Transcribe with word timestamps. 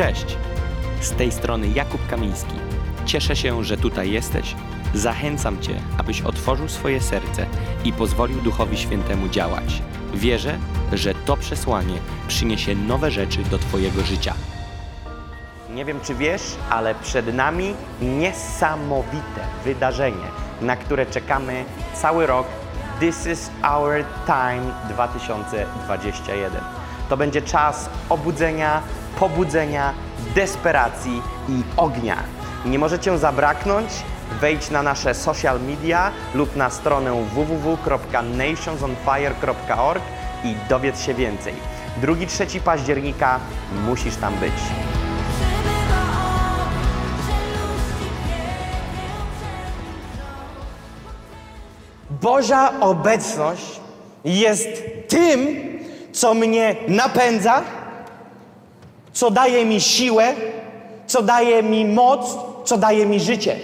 Cześć! 0.00 0.36
Z 1.00 1.12
tej 1.12 1.32
strony 1.32 1.68
Jakub 1.68 2.06
Kamiński. 2.06 2.54
Cieszę 3.06 3.36
się, 3.36 3.64
że 3.64 3.76
tutaj 3.76 4.10
jesteś. 4.10 4.54
Zachęcam 4.94 5.62
Cię, 5.62 5.80
abyś 5.98 6.22
otworzył 6.22 6.68
swoje 6.68 7.00
serce 7.00 7.46
i 7.84 7.92
pozwolił 7.92 8.40
Duchowi 8.40 8.78
Świętemu 8.78 9.28
działać. 9.28 9.82
Wierzę, 10.14 10.58
że 10.92 11.14
to 11.14 11.36
przesłanie 11.36 11.98
przyniesie 12.28 12.74
nowe 12.74 13.10
rzeczy 13.10 13.38
do 13.42 13.58
Twojego 13.58 14.02
życia. 14.02 14.34
Nie 15.74 15.84
wiem, 15.84 16.00
czy 16.00 16.14
wiesz, 16.14 16.42
ale 16.70 16.94
przed 16.94 17.34
nami 17.34 17.74
niesamowite 18.02 19.40
wydarzenie, 19.64 20.26
na 20.60 20.76
które 20.76 21.06
czekamy 21.06 21.64
cały 21.94 22.26
rok. 22.26 22.46
This 23.00 23.26
is 23.26 23.50
our 23.62 24.04
time 24.26 24.72
2021. 24.88 26.62
To 27.08 27.16
będzie 27.16 27.42
czas 27.42 27.90
obudzenia, 28.08 28.82
pobudzenia, 29.18 29.94
desperacji 30.34 31.22
i 31.48 31.62
ognia. 31.76 32.16
Nie 32.64 32.78
możecie 32.78 33.18
zabraknąć. 33.18 33.88
Wejdź 34.40 34.70
na 34.70 34.82
nasze 34.82 35.14
social 35.14 35.60
media 35.60 36.10
lub 36.34 36.56
na 36.56 36.70
stronę 36.70 37.26
www.nationsonfire.org 37.34 40.02
i 40.44 40.54
dowiedz 40.68 41.00
się 41.00 41.14
więcej. 41.14 41.54
2-3 42.02 42.60
października 42.60 43.40
musisz 43.86 44.16
tam 44.16 44.34
być. 44.34 44.52
Boża 52.10 52.80
obecność 52.80 53.80
jest 54.24 54.68
tym, 55.08 55.48
co 56.12 56.34
mnie 56.34 56.76
napędza, 56.88 57.62
co 59.12 59.30
daje 59.30 59.64
mi 59.64 59.80
siłę, 59.80 60.34
co 61.06 61.22
daje 61.22 61.62
mi 61.62 61.84
moc, 61.84 62.36
co 62.64 62.76
daje 62.76 63.06
mi 63.06 63.20
życie. 63.20 63.56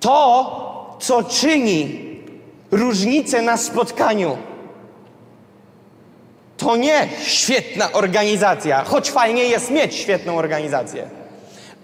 To, 0.00 0.96
co 1.00 1.24
czyni 1.24 1.98
różnicę 2.70 3.42
na 3.42 3.56
spotkaniu, 3.56 4.36
to 6.56 6.76
nie 6.76 7.08
świetna 7.24 7.92
organizacja, 7.92 8.84
choć 8.84 9.10
fajnie 9.10 9.44
jest 9.44 9.70
mieć 9.70 9.94
świetną 9.94 10.36
organizację, 10.36 11.10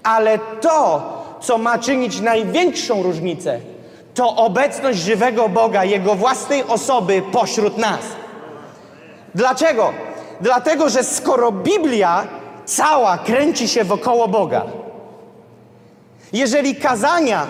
ale 0.03 0.39
to, 0.39 1.03
co 1.41 1.59
ma 1.59 1.79
czynić 1.79 2.21
największą 2.21 3.03
różnicę, 3.03 3.61
to 4.15 4.37
obecność 4.37 4.99
żywego 4.99 5.49
Boga, 5.49 5.85
Jego 5.85 6.15
własnej 6.15 6.65
osoby 6.65 7.23
pośród 7.33 7.79
nas. 7.79 8.01
Dlaczego? 9.35 9.93
Dlatego, 10.41 10.89
że 10.89 11.05
skoro 11.05 11.53
Biblia 11.53 12.27
cała 12.65 13.19
kręci 13.19 13.69
się 13.69 13.85
wokoło 13.85 14.29
Boga, 14.29 14.65
jeżeli 16.33 16.77
kazania 16.77 17.47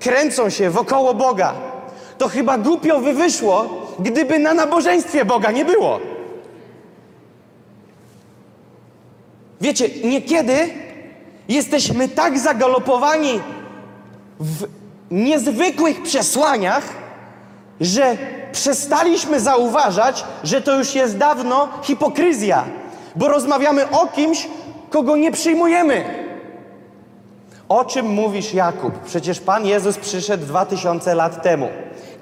kręcą 0.00 0.50
się 0.50 0.70
wokoło 0.70 1.14
Boga, 1.14 1.54
to 2.18 2.28
chyba 2.28 2.58
głupio 2.58 3.00
by 3.00 3.14
wyszło, 3.14 3.64
gdyby 3.98 4.38
na 4.38 4.54
nabożeństwie 4.54 5.24
Boga 5.24 5.50
nie 5.50 5.64
było. 5.64 6.00
Wiecie, 9.60 9.88
niekiedy 10.04 10.70
jesteśmy 11.48 12.08
tak 12.08 12.38
zagalopowani 12.38 13.40
w 14.40 14.66
niezwykłych 15.10 16.02
przesłaniach, 16.02 16.84
że 17.80 18.16
przestaliśmy 18.52 19.40
zauważać, 19.40 20.24
że 20.44 20.60
to 20.62 20.78
już 20.78 20.94
jest 20.94 21.16
dawno 21.16 21.68
hipokryzja, 21.82 22.64
bo 23.16 23.28
rozmawiamy 23.28 23.90
o 23.90 24.06
kimś, 24.06 24.48
kogo 24.90 25.16
nie 25.16 25.32
przyjmujemy. 25.32 26.04
O 27.68 27.84
czym 27.84 28.06
mówisz, 28.06 28.54
Jakub? 28.54 28.98
Przecież 29.06 29.40
Pan 29.40 29.66
Jezus 29.66 29.96
przyszedł 29.96 30.46
dwa 30.46 30.66
tysiące 30.66 31.14
lat 31.14 31.42
temu. 31.42 31.68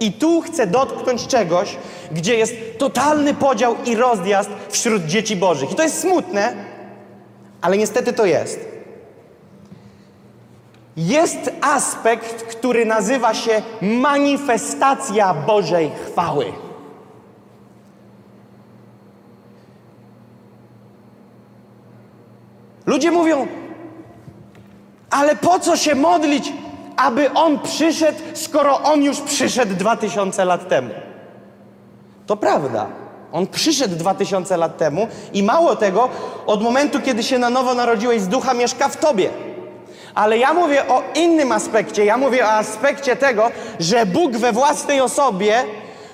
I 0.01 0.13
tu 0.13 0.41
chcę 0.41 0.67
dotknąć 0.67 1.27
czegoś, 1.27 1.77
gdzie 2.13 2.35
jest 2.35 2.55
totalny 2.79 3.35
podział 3.35 3.75
i 3.85 3.97
rozjazd 3.97 4.51
wśród 4.69 5.05
dzieci 5.05 5.37
Bożych. 5.37 5.73
I 5.73 5.75
to 5.75 5.83
jest 5.83 6.01
smutne, 6.01 6.55
ale 7.61 7.77
niestety 7.79 8.13
to 8.13 8.25
jest. 8.25 8.76
Jest 10.97 11.51
aspekt, 11.61 12.43
który 12.43 12.87
nazywa 12.87 13.35
się 13.35 13.63
manifestacja 13.83 15.35
Bożej 15.35 15.91
chwały. 16.07 16.53
Ludzie 22.87 23.11
mówią, 23.11 23.47
ale 25.11 25.37
po 25.37 25.59
co 25.59 25.77
się 25.77 25.95
modlić, 25.95 26.53
aby 26.97 27.33
On 27.33 27.59
przyszedł, 27.59 28.19
skoro 28.35 28.83
On 28.83 29.03
już 29.03 29.21
przyszedł 29.21 29.75
dwa 29.75 29.97
tysiące 29.97 30.45
lat 30.45 30.69
temu? 30.69 30.95
To 32.27 32.37
prawda. 32.37 32.87
On 33.33 33.47
przyszedł 33.47 33.97
dwa 33.97 34.15
tysiące 34.15 34.57
lat 34.57 34.77
temu 34.77 35.09
i 35.33 35.43
mało 35.43 35.77
tego, 35.77 36.09
od 36.47 36.63
momentu, 36.63 37.01
kiedy 37.01 37.23
się 37.23 37.39
na 37.39 37.51
nowo 37.51 37.75
narodziłeś 37.75 38.23
z 38.23 38.29
ducha, 38.29 38.55
mieszka 38.55 38.89
w 38.89 38.97
tobie. 38.97 39.31
Ale 40.17 40.39
ja 40.39 40.55
mówię 40.55 40.89
o 40.89 41.03
innym 41.15 41.53
aspekcie. 41.53 42.05
Ja 42.05 42.17
mówię 42.17 42.45
o 42.45 42.51
aspekcie 42.51 43.17
tego, 43.17 43.51
że 43.81 44.07
Bóg 44.07 44.37
we 44.37 44.53
własnej 44.53 45.01
osobie 45.01 45.65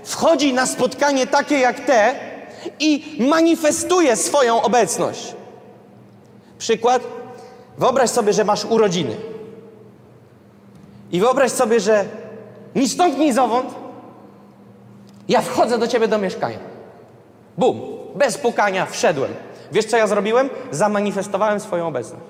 wchodzi 0.05 0.55
na 0.55 0.67
spotkanie 0.67 1.27
takie 1.27 1.59
jak 1.59 1.81
te 1.81 2.15
i 2.81 3.17
manifestuje 3.31 4.17
swoją 4.17 4.63
obecność. 4.63 5.35
Przykład. 6.59 7.03
Wyobraź 7.79 8.11
sobie, 8.11 8.33
że 8.33 8.45
masz 8.45 8.65
urodziny. 8.65 9.17
I 11.13 11.21
wyobraź 11.21 11.53
sobie, 11.53 11.81
że 11.81 12.05
ni 12.75 12.89
stąd, 12.89 13.19
ni 13.19 13.33
zowąd 13.33 13.75
ja 15.29 15.41
wchodzę 15.41 15.79
do 15.79 15.89
ciebie 15.89 16.09
do 16.09 16.19
mieszkania. 16.19 16.59
Bum, 17.59 17.81
bez 18.15 18.39
pukania 18.39 18.87
wszedłem. 18.87 19.35
Wiesz, 19.73 19.85
co 19.85 19.97
ja 19.97 20.07
zrobiłem? 20.07 20.51
Zamanifestowałem 20.71 21.61
swoją 21.61 21.87
obecność. 21.87 22.25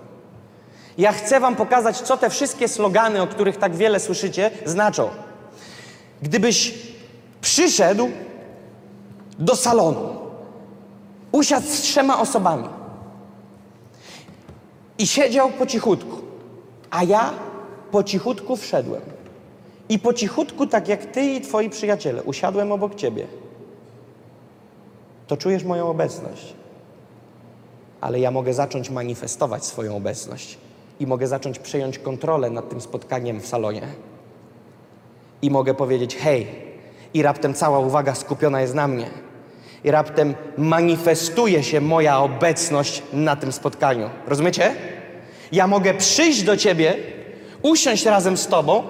Ja 0.98 1.12
chcę 1.12 1.41
Wam 1.41 1.56
pokazać, 1.56 2.00
co 2.00 2.16
te 2.16 2.30
wszystkie 2.30 2.69
slogany, 2.69 3.22
o 3.22 3.26
których 3.26 3.56
tak 3.56 3.76
wiele 3.76 4.00
słyszycie, 4.00 4.50
znaczą. 4.64 5.10
Gdybyś 6.22 6.75
przyszedł 7.41 8.08
do 9.38 9.56
salonu, 9.56 10.16
usiadł 11.32 11.66
z 11.66 11.81
trzema 11.81 12.20
osobami 12.20 12.69
i 14.98 15.06
siedział 15.06 15.50
po 15.50 15.66
cichutku, 15.66 16.16
a 16.91 17.04
ja 17.04 17.32
po 17.91 18.02
cichutku 18.02 18.56
wszedłem. 18.56 19.02
I 19.88 19.98
po 19.98 20.12
cichutku, 20.12 20.66
tak 20.66 20.88
jak 20.88 21.06
Ty 21.06 21.22
i 21.22 21.41
Twoi 21.41 21.70
przyjaciele, 21.70 22.22
usiadłem 22.22 22.72
obok 22.72 22.94
Ciebie, 22.94 23.26
to 25.26 25.36
czujesz 25.36 25.64
moją 25.64 25.88
obecność. 25.88 26.54
Ale 28.00 28.20
ja 28.20 28.31
mogę 28.31 28.54
zacząć 28.54 28.91
manifestować 28.91 29.64
swoją 29.64 29.97
obecność 29.97 30.58
i 31.02 31.06
mogę 31.06 31.26
zacząć 31.26 31.58
przejąć 31.58 31.98
kontrolę 31.98 32.50
nad 32.50 32.68
tym 32.68 32.80
spotkaniem 32.80 33.40
w 33.40 33.46
salonie. 33.46 33.82
I 35.42 35.50
mogę 35.50 35.74
powiedzieć: 35.74 36.16
hej, 36.16 36.46
i 37.14 37.22
raptem 37.22 37.54
cała 37.54 37.78
uwaga 37.78 38.14
skupiona 38.14 38.60
jest 38.60 38.74
na 38.74 38.88
mnie. 38.88 39.10
I 39.84 39.90
raptem 39.90 40.34
manifestuje 40.58 41.62
się 41.62 41.80
moja 41.80 42.18
obecność 42.18 43.02
na 43.12 43.36
tym 43.36 43.52
spotkaniu. 43.52 44.10
Rozumiecie? 44.26 44.74
Ja 45.52 45.66
mogę 45.66 45.94
przyjść 45.94 46.42
do 46.42 46.56
ciebie, 46.56 46.96
usiąść 47.62 48.06
razem 48.06 48.36
z 48.36 48.46
tobą 48.46 48.82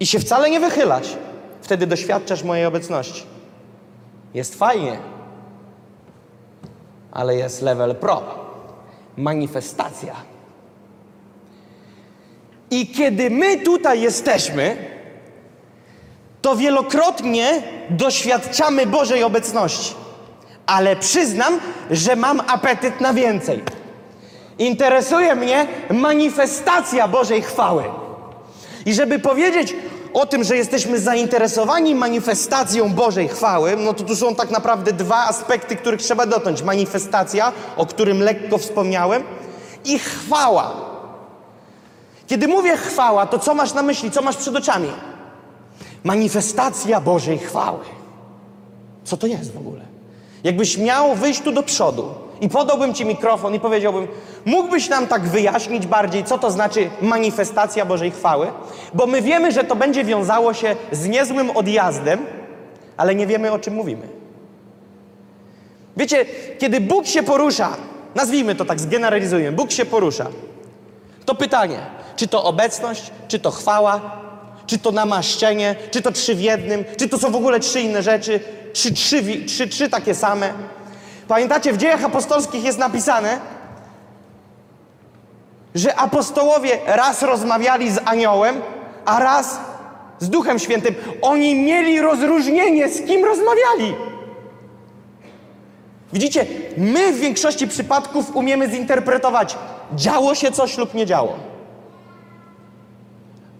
i 0.00 0.06
się 0.06 0.18
wcale 0.18 0.50
nie 0.50 0.60
wychylać. 0.60 1.16
Wtedy 1.62 1.86
doświadczasz 1.86 2.42
mojej 2.42 2.66
obecności. 2.66 3.26
Jest 4.34 4.54
fajnie, 4.54 4.98
ale 7.12 7.36
jest 7.36 7.62
level 7.62 7.94
pro. 7.94 8.22
Manifestacja. 9.16 10.35
I 12.70 12.86
kiedy 12.86 13.30
my 13.30 13.56
tutaj 13.56 14.00
jesteśmy, 14.00 14.76
to 16.42 16.56
wielokrotnie 16.56 17.62
doświadczamy 17.90 18.86
Bożej 18.86 19.24
obecności. 19.24 19.94
Ale 20.66 20.96
przyznam, 20.96 21.60
że 21.90 22.16
mam 22.16 22.40
apetyt 22.40 23.00
na 23.00 23.14
więcej. 23.14 23.62
Interesuje 24.58 25.34
mnie 25.34 25.66
manifestacja 25.90 27.08
Bożej 27.08 27.42
chwały. 27.42 27.82
I 28.86 28.94
żeby 28.94 29.18
powiedzieć 29.18 29.76
o 30.14 30.26
tym, 30.26 30.44
że 30.44 30.56
jesteśmy 30.56 31.00
zainteresowani 31.00 31.94
manifestacją 31.94 32.88
Bożej 32.94 33.28
chwały, 33.28 33.76
no 33.76 33.94
to 33.94 34.04
tu 34.04 34.16
są 34.16 34.34
tak 34.34 34.50
naprawdę 34.50 34.92
dwa 34.92 35.16
aspekty, 35.16 35.76
których 35.76 36.02
trzeba 36.02 36.26
dotknąć. 36.26 36.62
Manifestacja, 36.62 37.52
o 37.76 37.86
którym 37.86 38.20
lekko 38.20 38.58
wspomniałem, 38.58 39.22
i 39.84 39.98
chwała. 39.98 40.95
Kiedy 42.26 42.48
mówię 42.48 42.76
chwała, 42.76 43.26
to 43.26 43.38
co 43.38 43.54
masz 43.54 43.74
na 43.74 43.82
myśli, 43.82 44.10
co 44.10 44.22
masz 44.22 44.36
przed 44.36 44.56
oczami? 44.56 44.88
Manifestacja 46.04 47.00
Bożej 47.00 47.38
chwały. 47.38 47.84
Co 49.04 49.16
to 49.16 49.26
jest 49.26 49.52
w 49.52 49.56
ogóle? 49.56 49.80
Jakbyś 50.44 50.78
miał 50.78 51.14
wyjść 51.14 51.40
tu 51.40 51.52
do 51.52 51.62
przodu 51.62 52.14
i 52.40 52.48
podałbym 52.48 52.94
ci 52.94 53.04
mikrofon 53.04 53.54
i 53.54 53.60
powiedziałbym, 53.60 54.08
mógłbyś 54.44 54.88
nam 54.88 55.06
tak 55.06 55.22
wyjaśnić 55.22 55.86
bardziej, 55.86 56.24
co 56.24 56.38
to 56.38 56.50
znaczy 56.50 56.90
manifestacja 57.02 57.86
Bożej 57.86 58.10
chwały? 58.10 58.46
Bo 58.94 59.06
my 59.06 59.22
wiemy, 59.22 59.52
że 59.52 59.64
to 59.64 59.76
będzie 59.76 60.04
wiązało 60.04 60.54
się 60.54 60.76
z 60.92 61.08
niezłym 61.08 61.50
odjazdem, 61.50 62.26
ale 62.96 63.14
nie 63.14 63.26
wiemy, 63.26 63.52
o 63.52 63.58
czym 63.58 63.74
mówimy. 63.74 64.08
Wiecie, 65.96 66.26
kiedy 66.58 66.80
Bóg 66.80 67.06
się 67.06 67.22
porusza, 67.22 67.76
nazwijmy 68.14 68.54
to 68.54 68.64
tak, 68.64 68.80
zgeneralizujmy, 68.80 69.52
Bóg 69.52 69.70
się 69.70 69.86
porusza, 69.86 70.26
to 71.26 71.34
pytanie, 71.34 71.78
czy 72.16 72.28
to 72.28 72.44
obecność, 72.44 73.10
czy 73.28 73.38
to 73.38 73.50
chwała, 73.50 74.00
czy 74.66 74.78
to 74.78 74.92
namaszczenie, 74.92 75.74
czy 75.90 76.02
to 76.02 76.12
trzy 76.12 76.34
w 76.34 76.40
jednym, 76.40 76.84
czy 76.98 77.08
to 77.08 77.18
są 77.18 77.30
w 77.30 77.36
ogóle 77.36 77.60
trzy 77.60 77.80
inne 77.80 78.02
rzeczy, 78.02 78.40
czy 78.72 78.92
trzy, 78.92 79.44
trzy, 79.46 79.68
trzy 79.68 79.88
takie 79.88 80.14
same. 80.14 80.52
Pamiętacie, 81.28 81.72
w 81.72 81.76
dziejach 81.76 82.04
apostolskich 82.04 82.64
jest 82.64 82.78
napisane, 82.78 83.40
że 85.74 85.96
apostołowie 85.96 86.78
raz 86.86 87.22
rozmawiali 87.22 87.90
z 87.90 87.98
aniołem, 88.04 88.62
a 89.04 89.18
raz 89.18 89.60
z 90.18 90.28
Duchem 90.28 90.58
Świętym. 90.58 90.94
Oni 91.22 91.54
mieli 91.54 92.00
rozróżnienie, 92.00 92.88
z 92.88 93.06
kim 93.06 93.24
rozmawiali. 93.24 93.94
Widzicie, 96.12 96.46
my 96.76 97.12
w 97.12 97.18
większości 97.18 97.68
przypadków 97.68 98.36
umiemy 98.36 98.70
zinterpretować, 98.70 99.56
działo 99.94 100.34
się 100.34 100.52
coś 100.52 100.78
lub 100.78 100.94
nie 100.94 101.06
działo. 101.06 101.36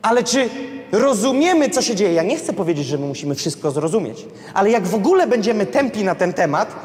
Ale 0.02 0.24
czy 0.24 0.48
rozumiemy, 0.92 1.70
co 1.70 1.82
się 1.82 1.94
dzieje? 1.94 2.12
Ja 2.12 2.22
nie 2.22 2.36
chcę 2.36 2.52
powiedzieć, 2.52 2.86
że 2.86 2.98
my 2.98 3.06
musimy 3.06 3.34
wszystko 3.34 3.70
zrozumieć, 3.70 4.26
ale 4.54 4.70
jak 4.70 4.86
w 4.86 4.94
ogóle 4.94 5.26
będziemy 5.26 5.66
tępi 5.66 6.04
na 6.04 6.14
ten 6.14 6.32
temat, 6.32 6.76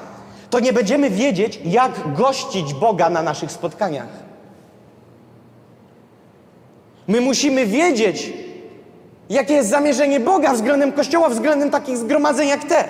to 0.49 0.59
nie 0.59 0.73
będziemy 0.73 1.09
wiedzieć, 1.09 1.59
jak 1.65 2.15
gościć 2.15 2.73
Boga 2.73 3.09
na 3.09 3.23
naszych 3.23 3.51
spotkaniach. 3.51 4.07
My 7.07 7.21
musimy 7.21 7.65
wiedzieć, 7.65 8.33
jakie 9.29 9.53
jest 9.53 9.69
zamierzenie 9.69 10.19
Boga 10.19 10.53
względem 10.53 10.91
Kościoła, 10.91 11.29
względem 11.29 11.69
takich 11.69 11.97
zgromadzeń 11.97 12.47
jak 12.47 12.63
te. 12.63 12.87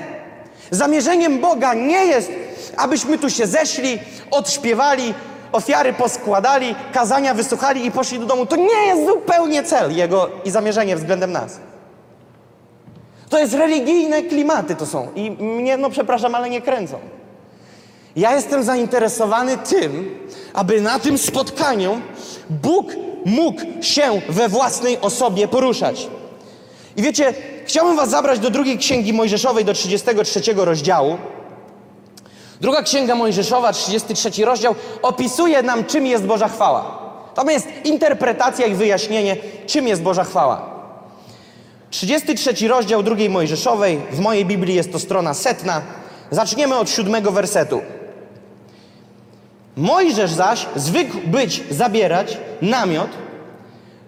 Zamierzeniem 0.72 1.40
Boga 1.40 1.74
nie 1.74 2.06
jest, 2.06 2.32
abyśmy 2.78 3.18
tu 3.18 3.30
się 3.30 3.48
zeszli, 3.48 4.00
odśpiewali, 4.32 5.14
ofiary 5.52 5.94
poskładali, 5.94 6.76
kazania 6.94 7.34
wysłuchali 7.34 7.86
i 7.86 7.92
poszli 7.92 8.20
do 8.20 8.26
domu. 8.26 8.46
To 8.46 8.56
nie 8.56 8.86
jest 8.88 9.06
zupełnie 9.06 9.64
cel 9.64 9.96
Jego 9.96 10.30
i 10.46 10.52
zamierzenie 10.52 10.96
względem 10.96 11.32
nas. 11.32 11.60
To 13.30 13.40
jest 13.40 13.54
religijne 13.54 14.24
klimaty 14.24 14.76
to 14.76 14.86
są 14.86 15.08
i 15.16 15.32
mnie, 15.32 15.78
no 15.78 15.90
przepraszam, 15.90 16.36
ale 16.36 16.50
nie 16.50 16.62
kręcą. 16.62 17.00
Ja 18.16 18.36
jestem 18.36 18.64
zainteresowany 18.64 19.58
tym, 19.58 20.20
aby 20.54 20.82
na 20.82 21.00
tym 21.00 21.18
spotkaniu 21.18 22.02
Bóg 22.50 22.92
mógł 23.26 23.62
się 23.82 24.22
we 24.30 24.50
własnej 24.50 25.02
osobie 25.02 25.48
poruszać. 25.48 26.08
I 26.98 27.02
wiecie, 27.02 27.34
chciałbym 27.66 27.96
was 27.96 28.10
zabrać 28.10 28.40
do 28.40 28.50
drugiej 28.50 28.78
księgi 28.78 29.14
Mojżeszowej, 29.14 29.66
do 29.66 29.74
33 29.74 30.42
rozdziału. 30.56 31.18
Druga 32.62 32.84
księga 32.84 33.16
Mojżeszowa, 33.16 33.74
33 33.74 34.46
rozdział, 34.46 34.76
opisuje 35.02 35.64
nam, 35.64 35.86
czym 35.86 36.06
jest 36.06 36.26
Boża 36.26 36.48
chwała. 36.48 37.00
Tam 37.36 37.50
jest 37.50 37.68
interpretacja 37.84 38.66
i 38.66 38.74
wyjaśnienie, 38.74 39.38
czym 39.68 39.88
jest 39.88 40.02
Boża 40.02 40.24
chwała. 40.24 40.72
33 41.90 42.68
rozdział 42.68 43.04
drugiej 43.04 43.30
Mojżeszowej, 43.30 44.02
w 44.12 44.20
mojej 44.20 44.46
Biblii 44.46 44.76
jest 44.76 44.92
to 44.92 45.00
strona 45.00 45.34
setna. 45.34 45.82
Zaczniemy 46.32 46.78
od 46.78 46.90
siódmego 46.90 47.32
wersetu. 47.32 47.82
Mojżesz 49.76 50.32
zaś 50.32 50.66
zwykł 50.76 51.18
być, 51.26 51.64
zabierać 51.70 52.38
namiot, 52.62 53.10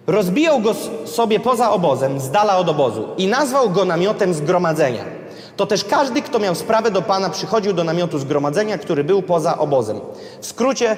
rozbijał 0.06 0.60
go 0.60 0.74
sobie 1.06 1.40
poza 1.40 1.70
obozem, 1.70 2.20
z 2.20 2.30
dala 2.30 2.56
od 2.56 2.68
obozu 2.68 3.08
i 3.16 3.26
nazwał 3.26 3.70
go 3.70 3.84
namiotem 3.84 4.34
zgromadzenia. 4.34 5.23
To 5.56 5.66
też 5.66 5.84
każdy, 5.84 6.22
kto 6.22 6.38
miał 6.38 6.54
sprawę 6.54 6.90
do 6.90 7.02
Pana, 7.02 7.30
przychodził 7.30 7.72
do 7.72 7.84
namiotu 7.84 8.18
zgromadzenia, 8.18 8.78
który 8.78 9.04
był 9.04 9.22
poza 9.22 9.58
obozem. 9.58 10.00
W 10.40 10.46
skrócie, 10.46 10.96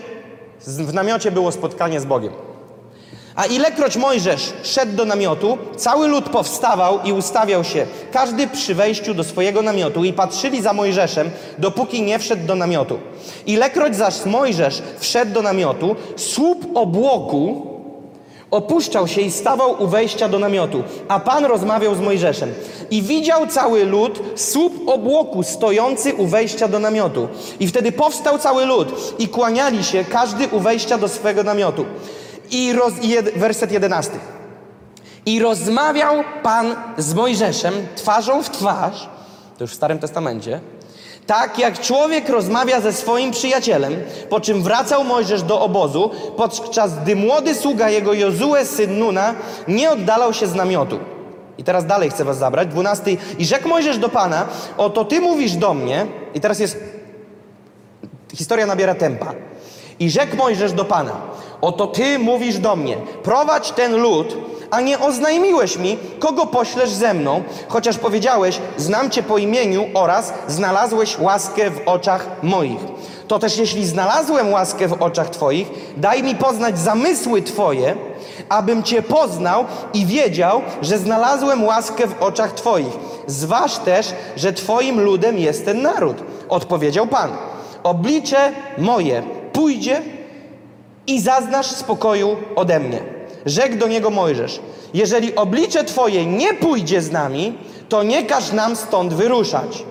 w 0.67 0.95
namiocie 0.95 1.33
było 1.33 1.53
spotkanie 1.53 2.01
z 2.01 2.05
Bogiem. 2.05 2.33
A 3.37 3.45
ilekroć 3.45 3.97
Mojżesz 3.97 4.53
szedł 4.63 4.97
do 4.97 5.05
namiotu, 5.05 5.59
cały 5.77 6.09
lud 6.09 6.29
powstawał 6.29 7.03
i 7.05 7.13
ustawiał 7.13 7.65
się, 7.65 7.87
każdy 8.13 8.47
przy 8.47 8.75
wejściu 8.75 9.15
do 9.15 9.25
swojego 9.25 9.63
namiotu 9.63 10.05
i 10.05 10.13
patrzyli 10.13 10.63
za 10.63 10.73
Mojżeszem, 10.73 11.31
dopóki 11.59 12.03
nie 12.03 12.19
wszedł 12.19 12.47
do 12.47 12.55
namiotu. 12.55 12.99
Ilekroć 13.47 13.97
zaś 13.97 14.25
Mojżesz 14.25 14.83
wszedł 14.99 15.33
do 15.33 15.43
namiotu, 15.43 15.97
słup 16.17 16.67
obłoku 16.75 17.76
opuszczał 18.51 19.09
się 19.09 19.21
i 19.21 19.31
stawał 19.31 19.83
u 19.83 19.87
wejścia 19.87 20.29
do 20.29 20.39
namiotu, 20.39 20.83
a 21.09 21.21
Pan 21.21 21.45
rozmawiał 21.45 21.95
z 21.95 22.01
Mojżeszem. 22.01 22.55
I 22.91 23.03
widział 23.03 23.47
cały 23.47 23.85
lud 23.85 24.21
słup 24.35 24.89
obłoku 24.89 25.43
stojący 25.43 26.15
u 26.15 26.27
wejścia 26.27 26.69
do 26.69 26.79
namiotu. 26.79 27.29
I 27.61 27.67
wtedy 27.67 27.93
powstał 27.93 28.39
cały 28.39 28.67
lud 28.67 29.15
i 29.19 29.29
kłaniali 29.29 29.85
się 29.85 30.05
każdy 30.05 30.49
u 30.49 30.61
wejścia 30.61 30.99
do 30.99 31.09
swego 31.09 31.43
namiotu. 31.43 31.85
I 32.51 32.73
roz, 32.73 32.93
werset 33.37 33.73
jedenasty. 33.73 34.19
I 35.27 35.41
rozmawiał 35.41 36.15
Pan 36.43 36.77
z 36.99 37.15
Mojżeszem 37.15 37.75
twarzą 37.97 38.43
w 38.43 38.51
twarz, 38.51 39.09
to 39.59 39.65
już 39.65 39.71
w 39.71 39.75
Starym 39.75 39.99
Testamencie, 39.99 40.61
tak 41.27 41.59
jak 41.59 41.81
człowiek 41.81 42.29
rozmawia 42.29 42.81
ze 42.81 42.93
swoim 42.93 43.31
przyjacielem, 43.31 43.95
po 44.29 44.41
czym 44.41 44.63
wracał 44.63 45.05
Mojżesz 45.05 45.43
do 45.43 45.61
obozu, 45.61 46.11
podczas 46.37 46.99
gdy 47.03 47.17
młody 47.17 47.55
sługa 47.55 47.91
jego 47.91 48.13
Jozue, 48.13 48.65
syn 48.65 48.99
Nuna, 48.99 49.35
nie 49.69 49.91
oddalał 49.91 50.33
się 50.33 50.47
z 50.47 50.55
namiotu. 50.55 50.99
I 51.59 51.65
teraz 51.65 51.87
dalej 51.87 52.11
chcę 52.11 52.25
was 52.25 52.39
zabrać, 52.39 52.69
dwunasty. 52.69 53.17
I 53.39 53.45
rzekł 53.47 53.69
Mojżesz 53.69 53.99
do 53.99 54.09
Pana, 54.09 54.47
oto 54.77 55.05
ty 55.05 55.21
mówisz 55.21 55.53
do 55.53 55.75
mnie, 55.75 56.07
i 56.35 56.41
teraz 56.41 56.59
jest 56.59 56.77
Historia 58.35 58.67
nabiera 58.67 58.95
tempa. 58.95 59.33
I 59.99 60.11
rzekł 60.11 60.37
Mojżesz 60.37 60.73
do 60.73 60.85
Pana: 60.85 61.13
Oto 61.61 61.87
ty 61.87 62.19
mówisz 62.19 62.59
do 62.59 62.77
mnie, 62.77 62.97
prowadź 63.23 63.71
ten 63.71 63.97
lud, 63.97 64.37
a 64.71 64.81
nie 64.81 64.99
oznajmiłeś 64.99 65.77
mi, 65.77 65.99
kogo 66.19 66.47
poślesz 66.47 66.91
ze 66.91 67.15
mną, 67.15 67.43
chociaż 67.69 67.99
powiedziałeś, 67.99 68.59
znam 68.77 69.11
cię 69.11 69.23
po 69.23 69.39
imieniu 69.39 69.85
oraz 69.95 70.33
znalazłeś 70.49 71.19
łaskę 71.19 71.71
w 71.71 71.81
oczach 71.87 72.27
moich. 72.43 72.81
To 73.29 73.39
też 73.39 73.59
jeśli 73.59 73.87
znalazłem 73.87 74.53
łaskę 74.53 74.89
w 74.89 75.03
oczach 75.03 75.31
twoich, 75.31 75.69
daj 75.97 76.23
mi 76.23 76.35
poznać 76.35 76.79
zamysły 76.79 77.43
twoje, 77.43 77.97
abym 78.49 78.83
cię 78.83 79.03
poznał 79.03 79.65
i 79.95 80.07
wiedział, 80.07 80.63
że 80.83 80.99
znalazłem 80.99 81.65
łaskę 81.65 82.07
w 82.07 82.23
oczach 82.23 82.53
twoich. 82.53 82.93
Zważ 83.27 83.79
też, 83.79 84.15
że 84.37 84.53
twoim 84.53 85.01
ludem 85.01 85.39
jest 85.39 85.65
ten 85.65 85.83
naród. 85.83 86.17
Odpowiedział 86.49 87.07
Pan. 87.07 87.31
Oblicze 87.83 88.53
moje 88.79 89.23
pójdzie 89.53 90.03
i 91.07 91.21
zaznasz 91.21 91.67
spokoju 91.67 92.37
ode 92.57 92.81
mnie. 92.81 93.01
Rzekł 93.47 93.77
do 93.77 93.89
niego 93.89 94.11
Mojżesz: 94.11 94.61
Jeżeli 94.95 95.37
oblicze 95.37 95.85
Twoje 95.85 96.27
nie 96.27 96.55
pójdzie 96.55 97.03
z 97.03 97.11
nami, 97.11 97.59
to 97.89 98.03
nie 98.03 98.23
każ 98.23 98.53
nam 98.53 98.77
stąd 98.77 99.15
wyruszać. 99.15 99.85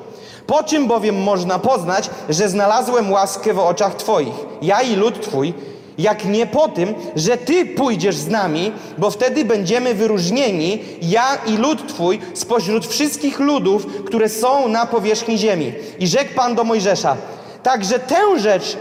Po 0.47 0.63
czym 0.63 0.87
bowiem 0.87 1.23
można 1.23 1.59
poznać, 1.59 2.09
że 2.29 2.49
znalazłem 2.49 3.11
łaskę 3.11 3.53
w 3.53 3.59
oczach 3.59 3.95
Twoich, 3.95 4.33
ja 4.61 4.81
i 4.81 4.95
lud 4.95 5.21
Twój, 5.21 5.53
jak 5.97 6.25
nie 6.25 6.47
po 6.47 6.67
tym, 6.67 6.95
że 7.15 7.37
Ty 7.37 7.65
pójdziesz 7.65 8.15
z 8.15 8.27
nami, 8.27 8.71
bo 8.97 9.11
wtedy 9.11 9.45
będziemy 9.45 9.93
wyróżnieni, 9.93 10.79
ja 11.01 11.37
i 11.47 11.57
lud 11.57 11.87
Twój, 11.87 12.19
spośród 12.33 12.87
wszystkich 12.87 13.39
ludów, 13.39 13.87
które 14.05 14.29
są 14.29 14.67
na 14.67 14.85
powierzchni 14.85 15.37
ziemi. 15.37 15.73
I 15.99 16.07
rzekł 16.07 16.33
Pan 16.35 16.55
do 16.55 16.63
Mojżesza: 16.63 17.17
Także 17.63 17.99
tę 17.99 18.39
rzecz, 18.39 18.77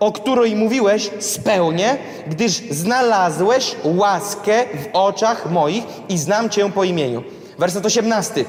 o 0.00 0.12
której 0.12 0.56
mówiłeś, 0.56 1.10
spełnię, 1.20 1.96
gdyż 2.26 2.52
znalazłeś 2.70 3.76
łaskę 3.84 4.64
w 4.64 4.88
oczach 4.92 5.50
moich 5.50 5.84
i 6.08 6.18
znam 6.18 6.50
Cię 6.50 6.72
po 6.72 6.84
imieniu. 6.84 7.22
Werset 7.58 7.86
18. 7.86 8.44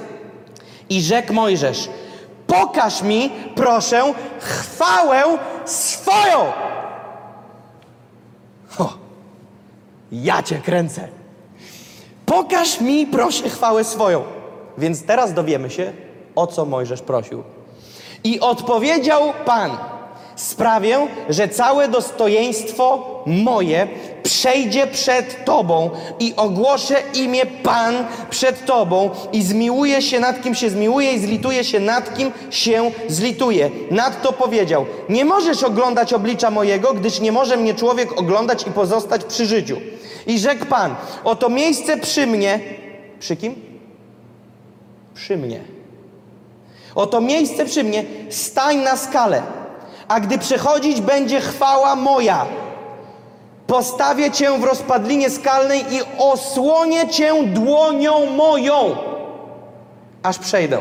I 0.89 1.01
rzekł 1.01 1.33
Mojżesz: 1.33 1.89
Pokaż 2.47 3.01
mi, 3.01 3.31
proszę, 3.55 4.13
chwałę 4.39 5.23
swoją. 5.65 6.51
Ho, 8.69 8.93
ja 10.11 10.43
Cię 10.43 10.55
kręcę. 10.55 11.07
Pokaż 12.25 12.81
mi, 12.81 13.07
proszę, 13.07 13.49
chwałę 13.49 13.83
swoją. 13.83 14.23
Więc 14.77 15.03
teraz 15.05 15.33
dowiemy 15.33 15.69
się, 15.69 15.93
o 16.35 16.47
co 16.47 16.65
Mojżesz 16.65 17.01
prosił. 17.01 17.43
I 18.23 18.39
odpowiedział 18.39 19.33
Pan: 19.45 19.77
Sprawię, 20.39 21.07
że 21.29 21.47
całe 21.47 21.87
dostojeństwo 21.87 23.05
moje 23.25 23.87
przejdzie 24.23 24.87
przed 24.87 25.45
Tobą 25.45 25.89
i 26.19 26.33
ogłoszę 26.35 26.95
imię 27.13 27.45
Pan 27.45 27.95
przed 28.29 28.65
Tobą 28.65 29.09
i 29.33 29.43
zmiłuje 29.43 30.01
się 30.01 30.19
nad 30.19 30.41
kim 30.41 30.55
się 30.55 30.69
zmiłuje 30.69 31.13
i 31.13 31.19
zlituje 31.19 31.63
się 31.63 31.79
nad 31.79 32.17
kim 32.17 32.31
się 32.49 32.91
zlituje. 33.07 33.69
Nadto 33.91 34.33
powiedział, 34.33 34.85
nie 35.09 35.25
możesz 35.25 35.63
oglądać 35.63 36.13
oblicza 36.13 36.51
mojego, 36.51 36.93
gdyż 36.93 37.19
nie 37.19 37.31
może 37.31 37.57
mnie 37.57 37.73
człowiek 37.73 38.19
oglądać 38.19 38.67
i 38.67 38.71
pozostać 38.71 39.23
przy 39.23 39.45
życiu. 39.45 39.77
I 40.27 40.39
rzekł 40.39 40.65
Pan, 40.65 40.95
oto 41.23 41.49
miejsce 41.49 41.97
przy 41.97 42.27
mnie, 42.27 42.59
przy 43.19 43.35
kim? 43.35 43.55
Przy 45.15 45.37
mnie. 45.37 45.59
Oto 46.95 47.21
miejsce 47.21 47.65
przy 47.65 47.83
mnie, 47.83 48.03
stań 48.29 48.77
na 48.77 48.97
skalę, 48.97 49.43
a 50.09 50.19
gdy 50.19 50.37
przechodzić 50.37 51.01
będzie 51.01 51.41
chwała 51.41 51.95
moja, 51.95 52.45
postawię 53.67 54.31
cię 54.31 54.57
w 54.59 54.63
rozpadlinie 54.63 55.29
skalnej 55.29 55.85
i 55.93 55.99
osłonię 56.17 57.07
cię 57.07 57.33
dłonią 57.43 58.25
moją, 58.25 58.95
aż 60.23 60.39
przejdę. 60.39 60.79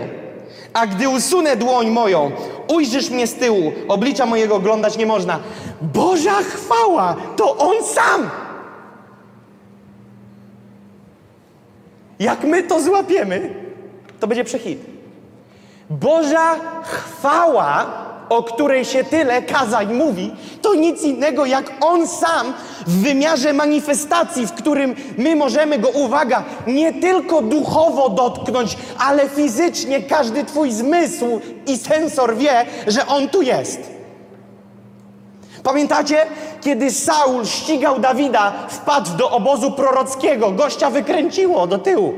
A 0.72 0.86
gdy 0.86 1.08
usunę 1.08 1.56
dłoń 1.56 1.90
moją, 1.90 2.30
ujrzysz 2.68 3.10
mnie 3.10 3.26
z 3.26 3.34
tyłu, 3.34 3.72
oblicza 3.88 4.26
mojego 4.26 4.54
oglądać 4.56 4.96
nie 4.96 5.06
można. 5.06 5.38
Boża 5.82 6.34
chwała, 6.34 7.16
to 7.36 7.56
On 7.56 7.84
sam! 7.84 8.30
Jak 12.18 12.44
my 12.44 12.62
to 12.62 12.80
złapiemy, 12.80 13.54
to 14.20 14.26
będzie 14.26 14.44
przechit. 14.44 14.80
Boża 15.90 16.54
chwała, 16.82 17.86
o 18.28 18.42
której 18.42 18.84
się 18.84 19.04
tyle 19.04 19.42
kazań 19.42 19.94
mówi, 19.94 20.32
to 20.62 20.74
nic 20.74 21.02
innego 21.02 21.46
jak 21.46 21.72
On 21.80 22.08
sam 22.08 22.52
w 22.86 23.02
wymiarze 23.02 23.52
manifestacji, 23.52 24.46
w 24.46 24.52
którym 24.52 24.94
my 25.18 25.36
możemy 25.36 25.78
Go, 25.78 25.88
uwaga, 25.88 26.44
nie 26.66 26.92
tylko 26.92 27.42
duchowo 27.42 28.08
dotknąć, 28.08 28.76
ale 28.98 29.28
fizycznie 29.28 30.02
każdy 30.02 30.44
Twój 30.44 30.70
zmysł 30.70 31.40
i 31.66 31.78
sensor 31.78 32.36
wie, 32.36 32.66
że 32.86 33.06
On 33.06 33.28
tu 33.28 33.42
jest. 33.42 33.80
Pamiętacie, 35.62 36.26
kiedy 36.60 36.90
Saul 36.90 37.46
ścigał 37.46 38.00
Dawida, 38.00 38.52
wpadł 38.68 39.16
do 39.16 39.30
obozu 39.30 39.72
prorockiego, 39.72 40.50
gościa 40.50 40.90
wykręciło 40.90 41.66
do 41.66 41.78
tyłu. 41.78 42.14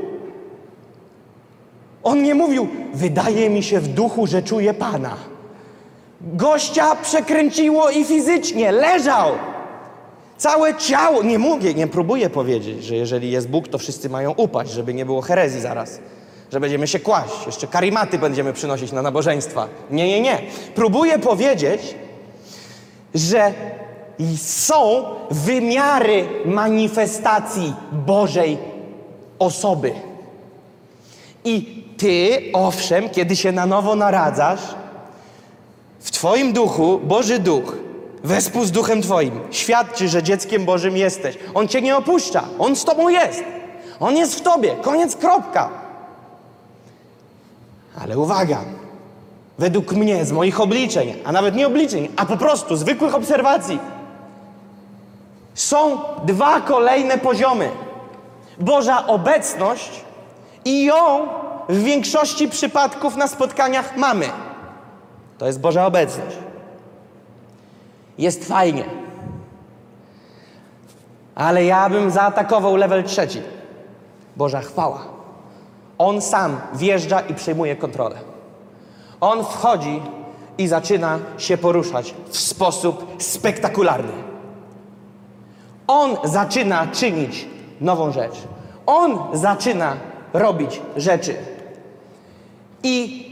On 2.03 2.23
nie 2.23 2.35
mówił, 2.35 2.67
wydaje 2.93 3.49
mi 3.49 3.63
się 3.63 3.79
w 3.79 3.87
duchu, 3.87 4.27
że 4.27 4.41
czuję 4.41 4.73
Pana. 4.73 5.30
Gościa 6.23 6.95
przekręciło 6.95 7.89
i 7.89 8.05
fizycznie, 8.05 8.71
leżał. 8.71 9.31
Całe 10.37 10.75
ciało, 10.75 11.23
nie 11.23 11.39
mówię, 11.39 11.73
nie 11.73 11.87
próbuję 11.87 12.29
powiedzieć, 12.29 12.83
że 12.83 12.95
jeżeli 12.95 13.31
jest 13.31 13.49
Bóg, 13.49 13.67
to 13.67 13.77
wszyscy 13.77 14.09
mają 14.09 14.31
upaść, 14.31 14.71
żeby 14.71 14.93
nie 14.93 15.05
było 15.05 15.21
herezji 15.21 15.61
zaraz. 15.61 15.99
Że 16.51 16.59
będziemy 16.59 16.87
się 16.87 16.99
kłaść, 16.99 17.45
jeszcze 17.45 17.67
karimaty 17.67 18.19
będziemy 18.19 18.53
przynosić 18.53 18.91
na 18.91 19.01
nabożeństwa. 19.01 19.67
Nie, 19.91 20.07
nie, 20.07 20.21
nie. 20.21 20.41
Próbuję 20.75 21.19
powiedzieć, 21.19 21.95
że 23.15 23.53
są 24.37 25.03
wymiary 25.31 26.25
manifestacji 26.45 27.73
Bożej 27.91 28.57
osoby. 29.39 29.91
I 31.45 31.83
ty, 31.97 32.41
owszem, 32.53 33.09
kiedy 33.09 33.35
się 33.35 33.51
na 33.51 33.65
nowo 33.65 33.95
naradzasz, 33.95 34.61
Twoim 36.21 36.53
duchu, 36.53 36.99
Boży 37.03 37.39
Duch, 37.39 37.75
wespół 38.23 38.65
z 38.65 38.71
Duchem 38.71 39.01
Twoim, 39.01 39.39
świadczy, 39.51 40.09
że 40.09 40.23
dzieckiem 40.23 40.65
Bożym 40.65 40.97
jesteś. 40.97 41.37
On 41.53 41.67
Cię 41.67 41.81
nie 41.81 41.97
opuszcza, 41.97 42.43
On 42.59 42.75
z 42.75 42.85
Tobą 42.85 43.09
jest. 43.09 43.43
On 43.99 44.17
jest 44.17 44.35
w 44.35 44.41
Tobie, 44.41 44.75
koniec, 44.81 45.15
kropka. 45.15 45.69
Ale 48.01 48.17
uwaga, 48.17 48.57
według 49.59 49.93
mnie, 49.93 50.25
z 50.25 50.31
moich 50.31 50.61
obliczeń, 50.61 51.13
a 51.23 51.31
nawet 51.31 51.55
nie 51.55 51.67
obliczeń, 51.67 52.09
a 52.17 52.25
po 52.25 52.37
prostu 52.37 52.75
zwykłych 52.75 53.15
obserwacji, 53.15 53.79
są 55.53 55.99
dwa 56.25 56.61
kolejne 56.61 57.17
poziomy. 57.17 57.69
Boża 58.59 59.07
obecność 59.07 60.01
i 60.65 60.85
ją 60.85 61.27
w 61.69 61.83
większości 61.83 62.47
przypadków 62.47 63.15
na 63.15 63.27
spotkaniach 63.27 63.97
mamy. 63.97 64.50
To 65.41 65.47
jest 65.47 65.59
Boża 65.59 65.85
obecność. 65.85 66.37
Jest 68.17 68.45
fajnie. 68.45 68.85
Ale 71.35 71.65
ja 71.65 71.89
bym 71.89 72.11
zaatakował 72.11 72.75
level 72.75 73.03
trzeci. 73.03 73.41
Boża 74.37 74.61
chwała. 74.61 75.05
On 75.97 76.21
sam 76.21 76.61
wjeżdża 76.73 77.19
i 77.19 77.33
przejmuje 77.33 77.75
kontrolę. 77.75 78.15
On 79.21 79.43
wchodzi 79.43 80.01
i 80.57 80.67
zaczyna 80.67 81.19
się 81.37 81.57
poruszać 81.57 82.15
w 82.29 82.37
sposób 82.37 83.05
spektakularny. 83.19 84.13
On 85.87 86.17
zaczyna 86.23 86.87
czynić 86.87 87.47
nową 87.81 88.11
rzecz. 88.11 88.35
On 88.85 89.19
zaczyna 89.33 89.97
robić 90.33 90.81
rzeczy. 90.95 91.35
I 92.83 93.30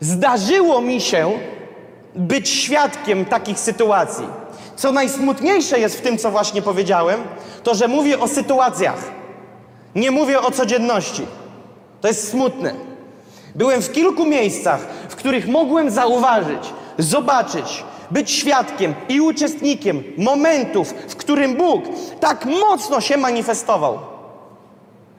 zdarzyło 0.00 0.80
mi 0.80 1.00
się 1.00 1.32
być 2.14 2.48
świadkiem 2.48 3.24
takich 3.24 3.58
sytuacji. 3.58 4.26
Co 4.76 4.92
najsmutniejsze 4.92 5.78
jest 5.80 5.98
w 5.98 6.00
tym, 6.00 6.18
co 6.18 6.30
właśnie 6.30 6.62
powiedziałem, 6.62 7.20
to 7.62 7.74
że 7.74 7.88
mówię 7.88 8.20
o 8.20 8.28
sytuacjach. 8.28 9.10
Nie 9.94 10.10
mówię 10.10 10.40
o 10.40 10.50
codzienności. 10.50 11.26
To 12.00 12.08
jest 12.08 12.30
smutne. 12.30 12.74
Byłem 13.54 13.82
w 13.82 13.92
kilku 13.92 14.24
miejscach, 14.24 14.80
w 15.08 15.16
których 15.16 15.48
mogłem 15.48 15.90
zauważyć, 15.90 16.72
zobaczyć, 16.98 17.84
być 18.10 18.30
świadkiem 18.30 18.94
i 19.08 19.20
uczestnikiem 19.20 20.02
momentów, 20.18 20.94
w 21.08 21.16
którym 21.16 21.56
Bóg 21.56 21.84
tak 22.20 22.44
mocno 22.44 23.00
się 23.00 23.16
manifestował. 23.16 23.98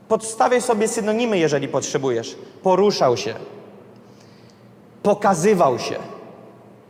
Podstawię 0.07 0.62
sobie 0.62 0.88
synonimy, 0.88 1.39
jeżeli 1.39 1.67
potrzebujesz. 1.67 2.36
Poruszał 2.63 3.17
się, 3.17 3.36
pokazywał 5.07 5.79
się, 5.79 5.95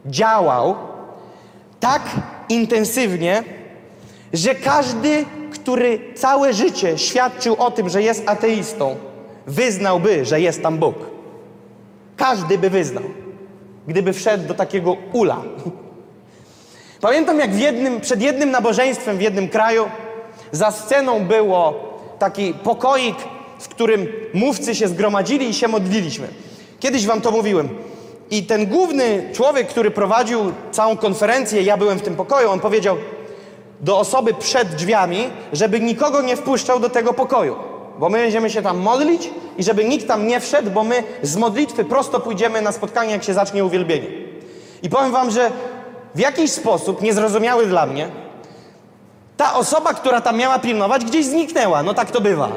działał 0.05 0.75
tak 1.79 2.01
intensywnie, 2.50 3.43
że 4.33 4.55
każdy, 4.55 5.25
który 5.51 6.00
całe 6.15 6.53
życie 6.53 6.97
świadczył 6.97 7.55
o 7.59 7.71
tym, 7.71 7.89
że 7.89 8.01
jest 8.01 8.29
ateistą, 8.29 8.95
wyznałby, 9.47 10.25
że 10.25 10.41
jest 10.41 10.63
tam 10.63 10.77
Bóg. 10.77 10.95
Każdy 12.15 12.57
by 12.57 12.69
wyznał, 12.69 13.03
gdyby 13.88 14.13
wszedł 14.13 14.47
do 14.47 14.53
takiego 14.53 14.97
ula. 15.13 15.41
Pamiętam, 17.01 17.39
jak 17.39 17.55
jednym, 17.55 18.01
przed 18.01 18.21
jednym 18.21 18.51
nabożeństwem 18.51 19.17
w 19.17 19.21
jednym 19.21 19.50
kraju 19.50 19.89
za 20.51 20.71
sceną 20.71 21.25
było 21.25 21.74
taki 22.19 22.53
pokoik, 22.53 23.15
w 23.59 23.67
którym 23.67 24.07
mówcy 24.33 24.75
się 24.75 24.88
zgromadzili 24.88 25.50
i 25.50 25.53
się 25.53 25.67
modliliśmy. 25.67 26.27
Kiedyś 26.79 27.05
wam 27.05 27.21
to 27.21 27.31
mówiłem. 27.31 27.87
I 28.31 28.43
ten 28.43 28.65
główny 28.65 29.29
człowiek, 29.34 29.67
który 29.67 29.91
prowadził 29.91 30.39
całą 30.72 30.98
konferencję, 30.98 31.62
ja 31.62 31.77
byłem 31.77 32.00
w 32.00 32.01
tym 32.01 32.15
pokoju, 32.15 32.50
on 32.50 32.60
powiedział 32.60 32.98
do 33.81 34.00
osoby 34.00 34.34
przed 34.34 34.75
drzwiami, 34.75 35.29
żeby 35.53 35.79
nikogo 35.79 36.22
nie 36.22 36.36
wpuszczał 36.36 36.79
do 36.79 36.89
tego 36.89 37.13
pokoju. 37.13 37.55
Bo 38.00 38.10
my 38.10 38.17
będziemy 38.17 38.50
się 38.50 38.62
tam 38.62 38.77
modlić 38.77 39.29
i 39.57 39.63
żeby 39.63 39.86
nikt 39.86 40.07
tam 40.07 40.27
nie 40.27 40.39
wszedł, 40.39 40.72
bo 40.72 40.84
my 40.84 41.03
z 41.22 41.38
modlitwy 41.38 41.86
prosto 41.86 42.19
pójdziemy 42.19 42.62
na 42.62 42.72
spotkanie, 42.72 43.12
jak 43.12 43.24
się 43.24 43.34
zacznie 43.34 43.65
uwielbienie. 43.65 44.07
I 44.84 44.89
powiem 44.89 45.12
wam, 45.12 45.31
że 45.31 45.51
w 46.15 46.19
jakiś 46.19 46.51
sposób, 46.51 47.01
niezrozumiały 47.01 47.65
dla 47.65 47.86
mnie, 47.86 48.10
ta 49.38 49.53
osoba, 49.53 49.93
która 49.93 50.22
tam 50.22 50.38
miała 50.38 50.60
pilnować, 50.60 51.05
gdzieś 51.05 51.25
zniknęła. 51.25 51.84
No 51.84 51.93
tak 51.93 52.12
to 52.12 52.22
bywa. 52.22 52.50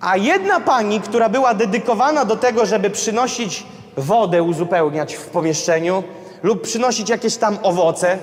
A 0.00 0.16
jedna 0.16 0.60
pani, 0.60 1.00
która 1.00 1.28
była 1.28 1.54
dedykowana 1.54 2.24
do 2.24 2.36
tego, 2.36 2.66
żeby 2.66 2.90
przynosić 2.90 3.66
wodę, 3.96 4.42
uzupełniać 4.42 5.14
w 5.14 5.26
pomieszczeniu 5.26 6.02
lub 6.42 6.62
przynosić 6.62 7.08
jakieś 7.08 7.36
tam 7.36 7.58
owoce, 7.62 8.18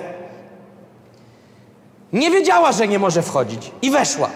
nie 2.12 2.30
wiedziała, 2.30 2.72
że 2.72 2.88
nie 2.88 2.98
może 2.98 3.22
wchodzić 3.22 3.72
i 3.82 3.90
weszła. 3.90 4.30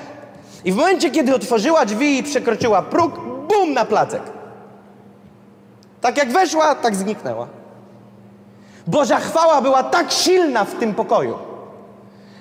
I 0.65 0.73
w 0.73 0.77
momencie, 0.77 1.11
kiedy 1.11 1.35
otworzyła 1.35 1.85
drzwi 1.85 2.19
i 2.19 2.23
przekroczyła 2.23 2.83
próg, 2.83 3.21
bum 3.49 3.73
na 3.73 3.85
placek. 3.85 4.23
Tak 6.01 6.17
jak 6.17 6.33
weszła, 6.33 6.75
tak 6.75 6.97
zniknęła. 6.97 7.47
Boża 8.87 9.21
chwała 9.21 9.63
była 9.63 9.83
tak 9.83 10.13
silna 10.13 10.65
w 10.65 10.75
tym 10.75 10.95
pokoju, 10.95 11.39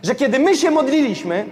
że 0.04 0.16
kiedy 0.16 0.40
my 0.40 0.58
się 0.58 0.72
modliliśmy, 0.72 1.46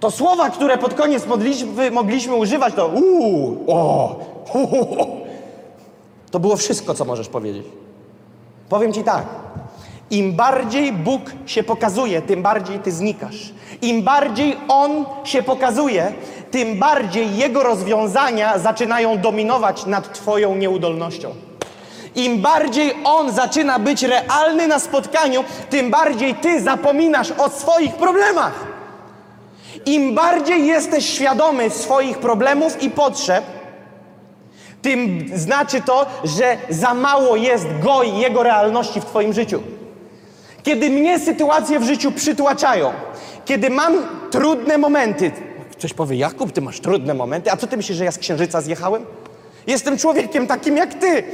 to 0.00 0.10
słowa, 0.10 0.50
które 0.50 0.78
pod 0.78 0.94
koniec 0.94 1.26
modlitwy 1.26 1.90
mogliśmy 1.90 2.34
używać, 2.34 2.74
to 2.74 2.88
uuu, 2.88 3.64
o, 3.66 4.16
hu, 4.48 4.66
hu, 4.66 4.84
hu. 4.84 5.06
To 6.30 6.40
było 6.40 6.56
wszystko, 6.56 6.94
co 6.94 7.04
możesz 7.04 7.28
powiedzieć. 7.28 7.66
Powiem 8.68 8.92
ci 8.92 9.04
tak. 9.04 9.24
Im 10.10 10.32
bardziej 10.32 10.92
Bóg 10.92 11.22
się 11.46 11.62
pokazuje, 11.62 12.22
tym 12.22 12.42
bardziej 12.42 12.78
ty 12.78 12.92
znikasz. 12.92 13.52
Im 13.82 14.02
bardziej 14.02 14.56
On 14.68 15.04
się 15.24 15.42
pokazuje, 15.42 16.12
tym 16.50 16.78
bardziej 16.78 17.36
Jego 17.36 17.62
rozwiązania 17.62 18.58
zaczynają 18.58 19.18
dominować 19.18 19.86
nad 19.86 20.14
Twoją 20.14 20.54
nieudolnością. 20.54 21.34
Im 22.14 22.40
bardziej 22.42 22.94
On 23.04 23.32
zaczyna 23.32 23.78
być 23.78 24.02
realny 24.02 24.68
na 24.68 24.78
spotkaniu, 24.78 25.44
tym 25.70 25.90
bardziej 25.90 26.34
Ty 26.34 26.62
zapominasz 26.62 27.30
o 27.30 27.48
swoich 27.48 27.94
problemach. 27.94 28.69
Im 29.86 30.14
bardziej 30.14 30.66
jesteś 30.66 31.06
świadomy 31.06 31.70
swoich 31.70 32.18
problemów 32.18 32.82
i 32.82 32.90
potrzeb, 32.90 33.44
tym 34.82 35.30
znaczy 35.34 35.82
to, 35.82 36.06
że 36.24 36.56
za 36.68 36.94
mało 36.94 37.36
jest 37.36 37.66
Go 37.82 38.02
i 38.02 38.18
Jego 38.18 38.42
realności 38.42 39.00
w 39.00 39.04
Twoim 39.04 39.32
życiu. 39.32 39.62
Kiedy 40.62 40.90
mnie 40.90 41.18
sytuacje 41.18 41.80
w 41.80 41.84
życiu 41.84 42.12
przytłaczają, 42.12 42.92
kiedy 43.44 43.70
mam 43.70 43.92
trudne 44.30 44.78
momenty, 44.78 45.30
ktoś 45.72 45.92
powie, 45.92 46.16
Jakub, 46.16 46.52
ty 46.52 46.60
masz 46.60 46.80
trudne 46.80 47.14
momenty, 47.14 47.52
a 47.52 47.56
co 47.56 47.66
ty 47.66 47.76
myślisz, 47.76 47.98
że 47.98 48.04
ja 48.04 48.12
z 48.12 48.18
księżyca 48.18 48.60
zjechałem? 48.60 49.06
Jestem 49.66 49.98
człowiekiem 49.98 50.46
takim 50.46 50.76
jak 50.76 50.94
ty. 50.94 51.24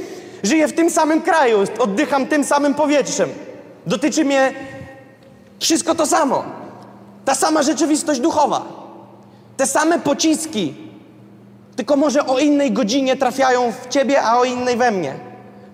Żyję 0.43 0.67
w 0.67 0.73
tym 0.73 0.89
samym 0.89 1.21
kraju, 1.21 1.59
oddycham 1.79 2.27
tym 2.27 2.43
samym 2.43 2.73
powietrzem. 2.73 3.29
Dotyczy 3.85 4.25
mnie 4.25 4.53
wszystko 5.59 5.95
to 5.95 6.05
samo. 6.05 6.43
Ta 7.27 7.35
sama 7.35 7.63
rzeczywistość 7.63 8.19
duchowa. 8.19 8.65
Te 9.57 9.65
same 9.65 9.99
pociski, 9.99 10.73
tylko 11.75 11.95
może 11.95 12.27
o 12.27 12.39
innej 12.39 12.71
godzinie 12.71 13.15
trafiają 13.15 13.71
w 13.71 13.87
ciebie, 13.87 14.21
a 14.21 14.37
o 14.37 14.43
innej 14.43 14.77
we 14.77 14.91
mnie. 14.91 15.13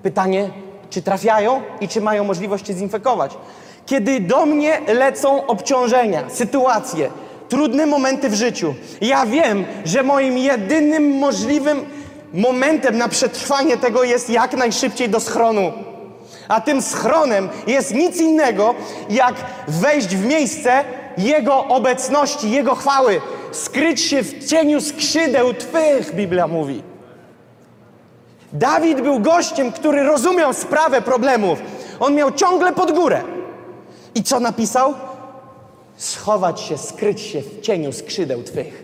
Pytanie, 0.04 0.50
czy 0.90 1.02
trafiają 1.02 1.62
i 1.82 1.88
czy 1.88 2.02
mają 2.02 2.24
możliwość 2.24 2.66
cię 2.66 2.74
zinfekować? 2.74 3.38
Kiedy 3.86 4.20
do 4.20 4.46
mnie 4.46 4.82
lecą 4.88 5.46
obciążenia, 5.46 6.24
sytuacje, 6.30 7.10
trudne 7.50 7.86
momenty 7.86 8.30
w 8.30 8.34
życiu, 8.34 8.74
ja 9.02 9.26
wiem, 9.26 9.66
że 9.86 10.04
moim 10.04 10.38
jedynym 10.38 11.18
możliwym 11.18 11.86
momentem 12.34 12.98
na 12.98 13.08
przetrwanie 13.08 13.78
tego 13.78 14.04
jest 14.04 14.30
jak 14.30 14.54
najszybciej 14.54 15.10
do 15.10 15.20
schronu. 15.20 15.72
A 16.48 16.62
tym 16.62 16.82
schronem 16.82 17.50
jest 17.68 17.94
nic 17.94 18.18
innego, 18.18 18.76
jak 19.10 19.36
wejść 19.68 20.08
w 20.08 20.26
miejsce 20.26 20.84
Jego 21.18 21.66
obecności, 21.66 22.52
Jego 22.52 22.76
chwały, 22.76 23.22
skryć 23.52 24.02
się 24.02 24.24
w 24.24 24.48
cieniu 24.48 24.82
skrzydeł 24.82 25.54
Twych, 25.54 26.16
Biblia 26.16 26.48
mówi. 26.48 26.84
Dawid 28.54 29.02
był 29.02 29.20
gościem, 29.20 29.72
który 29.72 30.04
rozumiał 30.04 30.54
sprawę 30.54 31.02
problemów. 31.02 31.60
On 32.00 32.16
miał 32.16 32.32
ciągle 32.32 32.74
pod 32.74 32.92
górę. 32.92 33.22
I 34.16 34.24
co 34.24 34.40
napisał? 34.40 34.94
Schować 35.98 36.62
się, 36.62 36.78
skryć 36.78 37.22
się 37.22 37.42
w 37.42 37.62
cieniu 37.62 37.92
skrzydeł 37.94 38.44
Twych. 38.44 38.84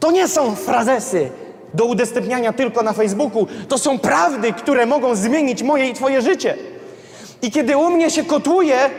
To 0.00 0.10
nie 0.10 0.28
są 0.28 0.56
frazesy 0.56 1.30
do 1.74 1.84
udostępniania 1.84 2.52
tylko 2.52 2.82
na 2.82 2.92
Facebooku. 2.92 3.46
To 3.68 3.78
są 3.78 3.98
prawdy, 3.98 4.52
które 4.52 4.86
mogą 4.86 5.14
zmienić 5.14 5.62
moje 5.62 5.88
i 5.88 5.94
Twoje 5.94 6.22
życie. 6.22 6.56
I 7.42 7.50
kiedy 7.50 7.76
u 7.76 7.90
mnie 7.90 8.10
się 8.10 8.24
kotłuje, 8.24 8.90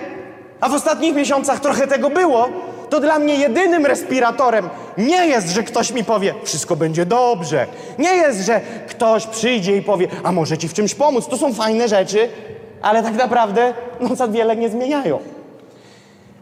a 0.61 0.69
w 0.69 0.73
ostatnich 0.73 1.15
miesiącach 1.15 1.59
trochę 1.59 1.87
tego 1.87 2.09
było, 2.09 2.49
to 2.89 2.99
dla 2.99 3.19
mnie 3.19 3.35
jedynym 3.35 3.85
respiratorem 3.85 4.69
nie 4.97 5.27
jest, 5.27 5.49
że 5.49 5.63
ktoś 5.63 5.91
mi 5.91 6.03
powie, 6.03 6.33
wszystko 6.43 6.75
będzie 6.75 7.05
dobrze. 7.05 7.67
Nie 7.99 8.15
jest, 8.15 8.39
że 8.39 8.61
ktoś 8.87 9.27
przyjdzie 9.27 9.77
i 9.77 9.81
powie, 9.81 10.07
a 10.23 10.31
może 10.31 10.57
ci 10.57 10.67
w 10.67 10.73
czymś 10.73 10.95
pomóc. 10.95 11.27
To 11.27 11.37
są 11.37 11.53
fajne 11.53 11.87
rzeczy, 11.87 12.29
ale 12.81 13.03
tak 13.03 13.15
naprawdę 13.15 13.73
no, 13.99 14.15
za 14.15 14.27
wiele 14.27 14.55
nie 14.55 14.69
zmieniają. 14.69 15.19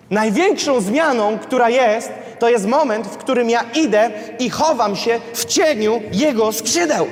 Największą 0.10 0.82
zmianą, 0.82 1.40
która 1.40 1.70
jest, 1.70 2.12
to 2.40 2.50
jest 2.50 2.68
moment, 2.68 3.08
w 3.08 3.18
którym 3.18 3.50
ja 3.50 3.64
idę 3.76 4.12
i 4.40 4.50
chowam 4.50 4.96
się 4.96 5.20
w 5.34 5.46
cieniu 5.46 6.02
Jego 6.12 6.52
skrzydeł. 6.52 7.08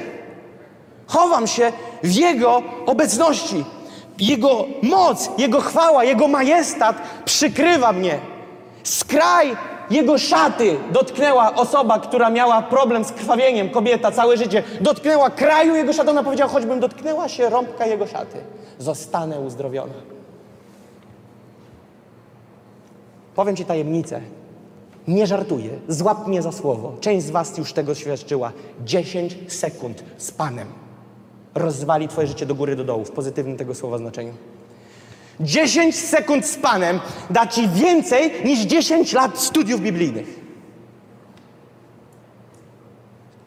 Chowam 1.08 1.48
się 1.48 1.72
w 2.04 2.12
Jego 2.12 2.64
obecności. 2.86 3.66
Jego 4.20 4.66
moc, 4.82 5.30
Jego 5.38 5.62
chwała, 5.62 6.04
Jego 6.04 6.28
majestat 6.28 6.96
przykrywa 7.26 7.94
mnie. 7.94 8.20
Skraj 8.84 9.58
Jego 9.92 10.18
szaty 10.18 10.78
dotknęła 10.92 11.56
osoba, 11.56 12.00
która 12.00 12.30
miała 12.30 12.62
problem 12.62 13.04
z 13.04 13.12
krwawieniem, 13.12 13.70
kobieta 13.70 14.12
całe 14.12 14.38
życie. 14.38 14.64
Dotknęła 14.82 15.30
kraju 15.30 15.76
Jego 15.76 15.94
szaty. 15.94 16.10
Ona 16.10 16.24
powiedziała, 16.24 16.52
choćbym 16.52 16.80
dotknęła 16.80 17.30
się 17.30 17.50
rąbka 17.50 17.86
Jego 17.86 18.08
szaty, 18.08 18.38
zostanę 18.80 19.40
uzdrowiona. 19.40 19.94
Powiem 23.36 23.56
Ci 23.56 23.66
tajemnicę. 23.66 24.22
Nie 25.08 25.28
żartuję. 25.28 25.70
Złap 25.88 26.28
mnie 26.28 26.42
za 26.42 26.52
słowo. 26.52 26.94
Część 27.00 27.26
z 27.26 27.30
Was 27.30 27.58
już 27.58 27.74
tego 27.74 27.96
świadczyła. 27.96 28.52
10 28.86 29.38
sekund 29.48 30.04
z 30.18 30.32
Panem 30.32 30.81
rozwali 31.56 32.08
Twoje 32.08 32.28
życie 32.28 32.46
do 32.46 32.56
góry, 32.56 32.76
do 32.76 32.84
dołu, 32.84 33.06
w 33.06 33.12
pozytywnym 33.12 33.58
tego 33.58 33.76
słowa 33.76 33.98
znaczeniu. 33.98 34.34
10 35.40 36.00
sekund 36.00 36.46
z 36.46 36.58
Panem 36.58 37.00
da 37.30 37.48
Ci 37.48 37.70
więcej 37.70 38.32
niż 38.46 38.60
10 38.60 39.14
lat 39.14 39.40
studiów 39.40 39.82
biblijnych. 39.82 40.40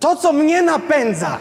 To, 0.00 0.16
co 0.16 0.32
mnie 0.32 0.62
napędza, 0.62 1.38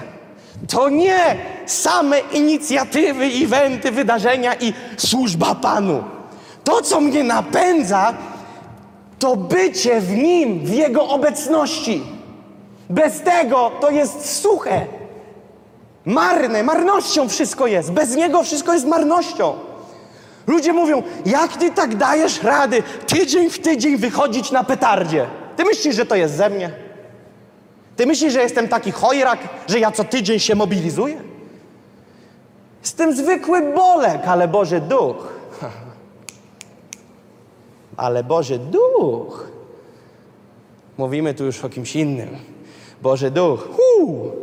to 0.68 0.90
nie 0.90 1.36
same 1.66 2.20
inicjatywy, 2.20 3.26
eventy, 3.26 3.92
wydarzenia 3.92 4.54
i 4.54 4.74
służba 4.98 5.56
Panu. 5.56 6.04
To, 6.64 6.82
co 6.82 7.02
mnie 7.02 7.24
napędza, 7.24 8.14
to 9.20 9.36
bycie 9.36 10.02
w 10.02 10.12
Nim, 10.12 10.60
w 10.66 10.74
Jego 10.74 11.08
obecności. 11.08 12.04
Bez 12.90 13.22
tego 13.22 13.72
to 13.82 13.90
jest 13.90 14.42
suche, 14.42 14.88
marne, 16.06 16.64
marnością 16.64 17.30
wszystko 17.30 17.68
jest. 17.68 17.92
Bez 17.92 18.16
Niego 18.16 18.44
wszystko 18.44 18.74
jest 18.74 18.86
marnością. 18.86 19.54
Ludzie 20.48 20.74
mówią, 20.74 21.04
jak 21.26 21.58
Ty 21.58 21.72
tak 21.72 21.96
dajesz 21.96 22.44
rady 22.44 22.84
tydzień 23.08 23.50
w 23.50 23.60
tydzień 23.60 23.98
wychodzić 23.98 24.52
na 24.52 24.64
petardzie? 24.64 25.28
Ty 25.56 25.64
myślisz, 25.64 25.96
że 25.96 26.06
to 26.06 26.16
jest 26.16 26.36
ze 26.36 26.50
mnie? 26.50 26.72
Ty 27.96 28.06
myślisz, 28.06 28.34
że 28.34 28.42
jestem 28.42 28.68
taki 28.68 28.92
chojrak, 28.92 29.40
że 29.68 29.80
ja 29.80 29.92
co 29.92 30.04
tydzień 30.04 30.40
się 30.40 30.56
mobilizuję? 30.56 31.22
Jestem 32.82 33.16
zwykły 33.16 33.74
bolek, 33.74 34.22
ale 34.28 34.48
Boży 34.48 34.82
Duch. 34.82 35.34
Ale 37.98 38.24
Boży 38.24 38.60
Duch. 38.60 39.48
Mówimy 40.98 41.34
tu 41.34 41.46
już 41.46 41.66
o 41.66 41.70
kimś 41.70 41.96
innym. 41.96 42.38
Boży 43.02 43.32
Duch. 43.32 43.68
Huu. 43.76 44.43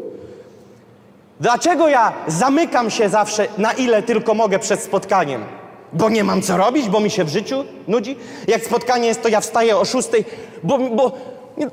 Dlaczego 1.40 1.88
ja 1.88 2.12
zamykam 2.26 2.90
się 2.90 3.08
zawsze 3.08 3.48
na 3.58 3.72
ile 3.72 4.02
tylko 4.02 4.34
mogę 4.34 4.58
przed 4.58 4.80
spotkaniem? 4.80 5.44
Bo 5.92 6.08
nie 6.08 6.24
mam 6.24 6.42
co 6.42 6.56
robić, 6.56 6.88
bo 6.88 7.00
mi 7.00 7.10
się 7.10 7.24
w 7.24 7.28
życiu 7.28 7.64
nudzi. 7.88 8.16
Jak 8.48 8.64
spotkanie 8.64 9.08
jest, 9.08 9.22
to 9.22 9.28
ja 9.28 9.40
wstaję 9.40 9.76
o 9.76 9.84
szóstej, 9.84 10.24
bo, 10.62 10.78
bo, 10.78 11.12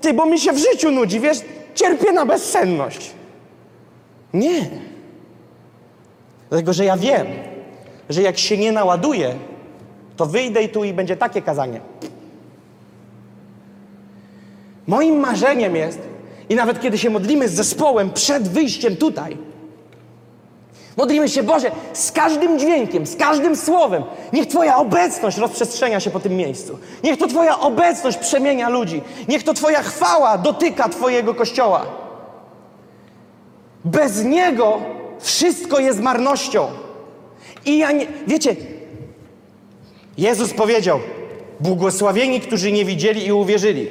ty, 0.02 0.14
bo 0.14 0.26
mi 0.26 0.40
się 0.40 0.54
w 0.54 0.58
życiu 0.58 0.92
nudzi, 0.92 1.20
wiesz, 1.20 1.38
cierpię 1.76 2.12
na 2.12 2.26
bezsenność. 2.26 3.12
Nie. 4.34 4.70
Dlatego, 6.50 6.74
że 6.74 6.86
ja 6.86 6.98
wiem, 6.98 7.28
że 8.10 8.22
jak 8.22 8.38
się 8.38 8.58
nie 8.58 8.72
naładuję, 8.72 9.36
to 10.18 10.26
wyjdę 10.26 10.64
i 10.64 10.70
tu 10.70 10.84
i 10.84 10.94
będzie 10.94 11.18
takie 11.18 11.42
kazanie. 11.42 11.82
Moim 14.88 15.20
marzeniem 15.20 15.76
jest, 15.76 16.00
i 16.50 16.56
nawet 16.56 16.82
kiedy 16.82 16.98
się 16.98 17.10
modlimy 17.10 17.50
z 17.50 17.54
zespołem 17.54 18.10
przed 18.10 18.48
wyjściem 18.48 18.96
tutaj, 18.96 19.38
modlimy 20.98 21.30
się, 21.30 21.44
Boże, 21.44 21.72
z 21.94 22.12
każdym 22.12 22.60
dźwiękiem, 22.60 23.08
z 23.08 23.16
każdym 23.16 23.56
słowem, 23.56 24.04
niech 24.34 24.48
Twoja 24.48 24.78
obecność 24.78 25.38
rozprzestrzenia 25.38 26.00
się 26.00 26.10
po 26.10 26.20
tym 26.20 26.38
miejscu. 26.38 26.80
Niech 27.04 27.20
to 27.20 27.28
Twoja 27.28 27.60
obecność 27.60 28.18
przemienia 28.18 28.70
ludzi. 28.70 29.02
Niech 29.28 29.44
to 29.44 29.54
Twoja 29.54 29.84
chwała 29.84 30.38
dotyka 30.38 30.90
Twojego 30.90 31.36
kościoła. 31.36 31.86
Bez 33.86 34.24
Niego 34.24 34.82
wszystko 35.20 35.80
jest 35.80 36.00
marnością. 36.00 36.68
I 37.66 37.78
ja 37.78 37.92
nie, 37.92 38.08
wiecie, 38.28 38.56
Jezus 40.18 40.54
powiedział: 40.54 41.00
Błogosławieni, 41.60 42.42
którzy 42.42 42.72
nie 42.72 42.86
widzieli 42.86 43.28
i 43.28 43.32
uwierzyli. 43.32 43.88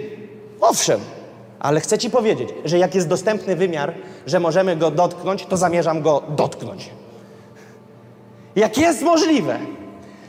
Owszem, 0.60 1.00
ale 1.66 1.80
chcę 1.80 1.98
Ci 1.98 2.10
powiedzieć, 2.10 2.48
że 2.64 2.78
jak 2.78 2.94
jest 2.94 3.08
dostępny 3.08 3.56
wymiar, 3.56 3.94
że 4.26 4.40
możemy 4.40 4.76
go 4.76 4.90
dotknąć, 4.90 5.46
to 5.46 5.56
zamierzam 5.56 6.02
go 6.02 6.22
dotknąć. 6.28 6.90
Jak 8.56 8.78
jest 8.78 9.02
możliwe, 9.02 9.58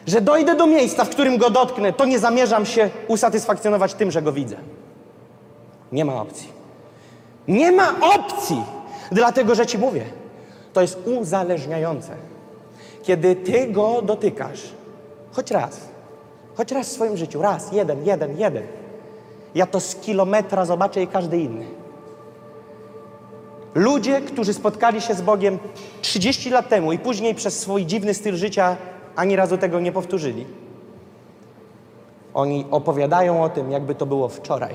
że 0.07 0.21
dojdę 0.21 0.55
do 0.55 0.67
miejsca, 0.67 1.05
w 1.05 1.09
którym 1.09 1.37
go 1.37 1.49
dotknę, 1.49 1.93
to 1.93 2.05
nie 2.05 2.19
zamierzam 2.19 2.65
się 2.65 2.89
usatysfakcjonować 3.07 3.93
tym, 3.93 4.11
że 4.11 4.21
go 4.21 4.31
widzę. 4.31 4.55
Nie 5.91 6.05
ma 6.05 6.21
opcji. 6.21 6.47
Nie 7.47 7.71
ma 7.71 7.95
opcji, 8.15 8.63
dlatego 9.11 9.55
że 9.55 9.65
Ci 9.65 9.77
mówię, 9.77 10.05
to 10.73 10.81
jest 10.81 10.99
uzależniające. 11.05 12.15
Kiedy 13.03 13.35
ty 13.35 13.67
go 13.67 14.01
dotykasz, 14.01 14.61
choć 15.31 15.51
raz, 15.51 15.79
choć 16.55 16.71
raz 16.71 16.87
w 16.87 16.91
swoim 16.91 17.17
życiu, 17.17 17.41
raz, 17.41 17.71
jeden, 17.71 18.05
jeden, 18.05 18.39
jeden, 18.39 18.63
ja 19.55 19.65
to 19.65 19.79
z 19.79 19.95
kilometra 19.95 20.65
zobaczę 20.65 21.01
i 21.01 21.07
każdy 21.07 21.37
inny. 21.37 21.65
Ludzie, 23.75 24.21
którzy 24.21 24.53
spotkali 24.53 25.01
się 25.01 25.13
z 25.13 25.21
Bogiem 25.21 25.59
30 26.01 26.49
lat 26.49 26.69
temu 26.69 26.91
i 26.91 26.99
później 26.99 27.35
przez 27.35 27.59
swój 27.59 27.85
dziwny 27.85 28.13
styl 28.13 28.35
życia 28.35 28.77
ani 29.15 29.35
razu 29.35 29.57
tego 29.57 29.79
nie 29.79 29.91
powtórzyli. 29.91 30.45
Oni 32.33 32.65
opowiadają 32.71 33.43
o 33.43 33.49
tym, 33.49 33.71
jakby 33.71 33.95
to 33.95 34.05
było 34.05 34.29
wczoraj. 34.29 34.73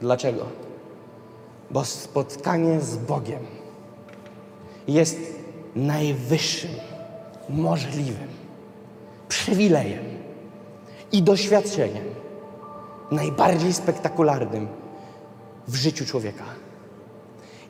Dlaczego? 0.00 0.46
Bo 1.70 1.84
spotkanie 1.84 2.80
z 2.80 2.96
Bogiem 2.96 3.46
jest 4.88 5.18
najwyższym 5.76 6.70
możliwym 7.48 8.28
przywilejem 9.28 10.17
i 11.12 11.22
doświadczeniem 11.22 12.04
najbardziej 13.10 13.72
spektakularnym 13.72 14.68
w 15.68 15.74
życiu 15.74 16.06
człowieka. 16.06 16.44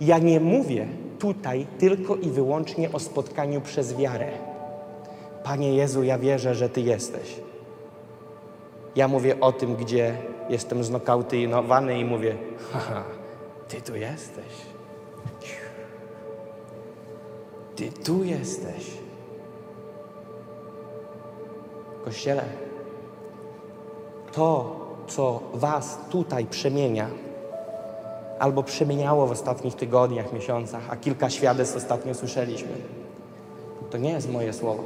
Ja 0.01 0.19
nie 0.19 0.41
mówię 0.41 0.89
tutaj 1.19 1.67
tylko 1.79 2.17
i 2.17 2.31
wyłącznie 2.31 2.93
o 2.93 2.99
spotkaniu 2.99 3.61
przez 3.61 3.97
wiarę. 3.97 4.29
Panie 5.45 5.75
Jezu, 5.75 6.03
ja 6.03 6.19
wierzę, 6.19 6.55
że 6.55 6.69
Ty 6.69 6.81
jesteś. 6.81 7.41
Ja 8.97 9.09
mówię 9.09 9.41
o 9.41 9.53
tym, 9.53 9.77
gdzie 9.77 10.17
jestem 10.49 10.85
znokautynowany 10.85 11.99
i 11.99 12.05
mówię, 12.05 12.37
haha, 12.73 13.05
Ty 13.69 13.81
tu 13.81 13.97
jesteś. 13.97 14.69
Ty 17.77 17.93
tu 17.93 18.25
jesteś. 18.25 18.91
Kościele, 22.05 22.45
to, 24.39 24.77
co 25.07 25.41
Was 25.55 25.99
tutaj 26.11 26.47
przemienia, 26.47 27.07
albo 28.39 28.63
przemieniało 28.63 29.27
w 29.27 29.31
ostatnich 29.31 29.75
tygodniach, 29.75 30.33
miesiącach, 30.33 30.83
a 30.91 30.97
kilka 30.97 31.31
świadectw 31.31 31.77
ostatnio 31.77 32.15
słyszeliśmy, 32.15 32.73
to 33.91 33.99
nie 33.99 34.11
jest 34.11 34.33
moje 34.33 34.53
słowo. 34.53 34.83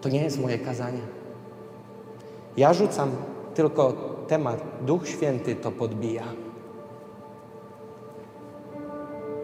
To 0.00 0.08
nie 0.08 0.22
jest 0.22 0.40
moje 0.40 0.58
kazanie. 0.58 0.98
Ja 2.56 2.72
rzucam 2.72 3.10
tylko 3.54 3.92
temat. 4.28 4.60
Duch 4.80 5.08
Święty 5.08 5.56
to 5.56 5.70
podbija. 5.70 6.24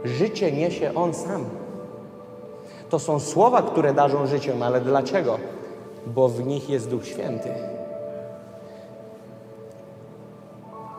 Życie 0.04 0.52
niesie 0.52 0.94
On 0.94 1.14
sam. 1.14 1.44
To 2.90 2.98
są 2.98 3.20
słowa, 3.20 3.62
które 3.62 3.94
darzą 3.94 4.26
życiem, 4.26 4.62
ale 4.62 4.80
dlaczego? 4.80 5.38
Bo 6.06 6.28
w 6.28 6.46
nich 6.46 6.70
jest 6.70 6.90
Duch 6.90 7.06
Święty. 7.06 7.81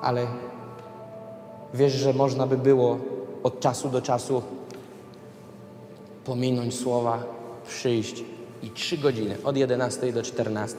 Ale 0.03 0.27
wiesz, 1.73 1.93
że 1.93 2.13
można 2.13 2.47
by 2.47 2.57
było 2.57 2.97
od 3.43 3.59
czasu 3.59 3.89
do 3.89 4.01
czasu 4.01 4.41
pominąć 6.25 6.79
słowa, 6.79 7.23
przyjść 7.67 8.23
i 8.63 8.69
trzy 8.69 8.97
godziny, 8.97 9.37
od 9.43 9.57
11 9.57 10.13
do 10.13 10.23
14, 10.23 10.77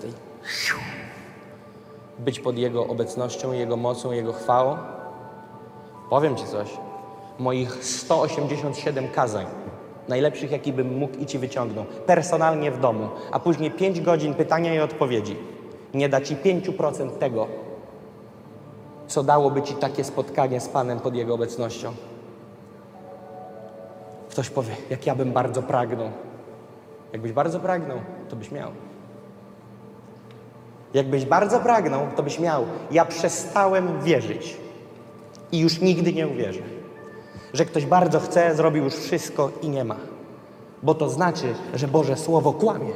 być 2.18 2.40
pod 2.40 2.58
Jego 2.58 2.86
obecnością, 2.86 3.52
Jego 3.52 3.76
mocą, 3.76 4.12
Jego 4.12 4.32
chwałą? 4.32 4.76
Powiem 6.10 6.36
Ci 6.36 6.44
coś. 6.44 6.68
Moich 7.38 7.84
187 7.84 9.08
kazań, 9.08 9.46
najlepszych, 10.08 10.50
jaki 10.50 10.72
bym 10.72 10.98
mógł 10.98 11.18
i 11.18 11.26
Ci 11.26 11.38
wyciągnął, 11.38 11.84
personalnie 12.06 12.70
w 12.70 12.80
domu, 12.80 13.08
a 13.32 13.40
później 13.40 13.70
5 13.70 14.00
godzin 14.00 14.34
pytania 14.34 14.74
i 14.74 14.80
odpowiedzi, 14.80 15.36
nie 15.94 16.08
da 16.08 16.20
Ci 16.20 16.36
5% 16.36 17.10
tego, 17.10 17.63
co 19.06 19.22
dałoby 19.22 19.62
Ci 19.62 19.74
takie 19.74 20.04
spotkanie 20.04 20.60
z 20.60 20.68
Panem 20.68 21.00
pod 21.00 21.14
Jego 21.14 21.34
obecnością. 21.34 21.92
Ktoś 24.30 24.50
powie, 24.50 24.76
jak 24.90 25.06
ja 25.06 25.14
bym 25.14 25.32
bardzo 25.32 25.62
pragnął. 25.62 26.08
Jakbyś 27.12 27.32
bardzo 27.32 27.60
pragnął, 27.60 27.98
to 28.28 28.36
byś 28.36 28.50
miał. 28.50 28.70
Jakbyś 30.94 31.24
bardzo 31.24 31.60
pragnął, 31.60 32.00
to 32.16 32.22
byś 32.22 32.38
miał. 32.38 32.64
Ja 32.90 33.04
przestałem 33.04 34.00
wierzyć 34.00 34.56
i 35.52 35.58
już 35.58 35.80
nigdy 35.80 36.12
nie 36.12 36.28
uwierzę, 36.28 36.62
że 37.52 37.64
ktoś 37.64 37.86
bardzo 37.86 38.20
chce, 38.20 38.54
zrobił 38.54 38.84
już 38.84 38.94
wszystko 38.94 39.50
i 39.62 39.68
nie 39.68 39.84
ma. 39.84 39.96
Bo 40.82 40.94
to 40.94 41.08
znaczy, 41.08 41.54
że 41.74 41.88
Boże 41.88 42.16
Słowo 42.16 42.52
kłamie, 42.52 42.92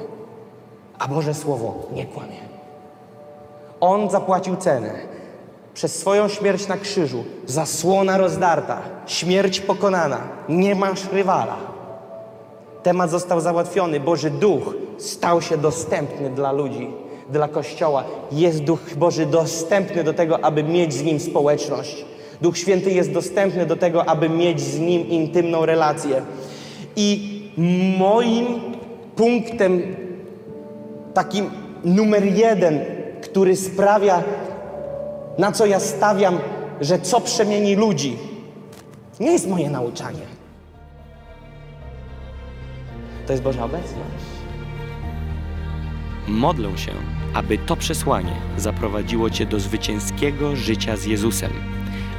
a 0.98 1.08
Boże 1.08 1.34
Słowo 1.34 1.74
nie 1.92 2.06
kłamie. 2.06 2.40
On 3.80 4.10
zapłacił 4.10 4.56
cenę. 4.56 4.94
Przez 5.78 5.98
swoją 5.98 6.28
śmierć 6.28 6.68
na 6.68 6.76
krzyżu, 6.76 7.24
zasłona 7.46 8.18
rozdarta, 8.18 8.82
śmierć 9.06 9.60
pokonana, 9.60 10.20
nie 10.48 10.74
masz 10.74 11.12
rywala. 11.12 11.56
Temat 12.82 13.10
został 13.10 13.40
załatwiony. 13.40 14.00
Boży 14.00 14.30
Duch 14.30 14.74
stał 14.98 15.42
się 15.42 15.56
dostępny 15.56 16.30
dla 16.30 16.52
ludzi, 16.52 16.90
dla 17.30 17.48
Kościoła. 17.48 18.04
Jest 18.32 18.62
Duch 18.62 18.80
Boży 18.96 19.26
dostępny 19.26 20.04
do 20.04 20.14
tego, 20.14 20.44
aby 20.44 20.62
mieć 20.62 20.94
z 20.94 21.02
Nim 21.02 21.20
społeczność. 21.20 22.04
Duch 22.40 22.58
Święty 22.58 22.90
jest 22.90 23.12
dostępny 23.12 23.66
do 23.66 23.76
tego, 23.76 24.08
aby 24.08 24.28
mieć 24.28 24.60
z 24.60 24.78
Nim 24.78 25.08
intymną 25.08 25.66
relację. 25.66 26.22
I 26.96 27.40
moim 27.98 28.46
punktem 29.16 29.96
takim 31.14 31.50
numer 31.84 32.24
jeden, 32.24 32.80
który 33.22 33.56
sprawia, 33.56 34.22
na 35.38 35.52
co 35.52 35.66
ja 35.66 35.80
stawiam, 35.80 36.38
że 36.80 36.98
co 36.98 37.20
przemieni 37.20 37.76
ludzi, 37.76 38.16
nie 39.20 39.32
jest 39.32 39.48
moje 39.48 39.70
nauczanie. 39.70 40.38
To 43.26 43.32
jest 43.32 43.42
Boża 43.42 43.64
obecność. 43.64 44.24
Modlę 46.28 46.78
się, 46.78 46.92
aby 47.34 47.58
to 47.58 47.76
przesłanie 47.76 48.36
zaprowadziło 48.56 49.30
Cię 49.30 49.46
do 49.46 49.60
zwycięskiego 49.60 50.56
życia 50.56 50.96
z 50.96 51.04
Jezusem. 51.04 51.50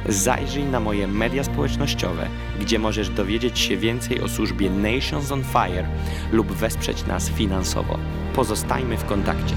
Zajrzyj 0.08 0.64
na 0.64 0.80
moje 0.80 1.06
media 1.06 1.44
społecznościowe, 1.44 2.26
gdzie 2.60 2.78
możesz 2.78 3.08
dowiedzieć 3.08 3.58
się 3.58 3.76
więcej 3.76 4.20
o 4.20 4.28
służbie 4.28 4.70
Nations 4.70 5.32
on 5.32 5.44
Fire 5.44 5.86
lub 6.32 6.52
wesprzeć 6.52 7.06
nas 7.06 7.30
finansowo. 7.30 7.98
Pozostajmy 8.34 8.96
w 8.96 9.04
kontakcie. 9.04 9.54